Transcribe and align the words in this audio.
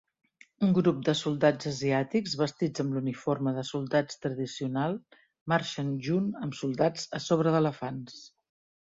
Un 0.67 0.71
grup 0.75 1.01
de 1.07 1.13
soldats 1.17 1.67
asiàtics 1.71 2.31
vestits 2.39 2.83
amb 2.83 2.95
l'uniforme 2.97 3.53
de 3.57 3.63
soldats 3.69 4.17
tradicional 4.23 4.97
marxen 5.53 5.91
junt 6.07 6.31
amb 6.47 6.57
soldats 6.61 7.05
a 7.19 7.21
sobre 7.27 7.53
d'elefants. 7.57 8.17